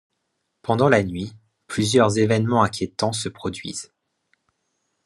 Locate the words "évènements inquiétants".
2.17-3.13